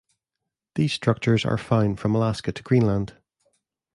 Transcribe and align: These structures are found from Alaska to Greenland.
These 0.73 0.93
structures 0.93 1.45
are 1.45 1.59
found 1.59 1.99
from 1.99 2.15
Alaska 2.15 2.51
to 2.53 2.63
Greenland. 2.63 3.15